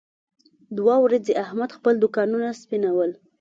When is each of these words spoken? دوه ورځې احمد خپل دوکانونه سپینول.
دوه 0.77 0.95
ورځې 1.05 1.39
احمد 1.43 1.69
خپل 1.77 1.93
دوکانونه 2.03 2.47
سپینول. 2.61 3.11